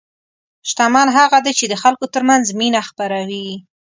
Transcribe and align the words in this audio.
شتمن 0.69 1.07
هغه 1.17 1.37
دی 1.45 1.53
چې 1.59 1.65
د 1.67 1.73
خلکو 1.83 2.05
ترمنځ 2.13 2.45
مینه 2.59 2.81
خپروي. 2.89 3.47